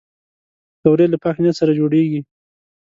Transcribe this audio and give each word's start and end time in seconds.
پکورې 0.81 1.05
له 1.11 1.17
پاک 1.23 1.35
نیت 1.41 1.55
سره 1.61 1.77
جوړېږي 1.79 2.19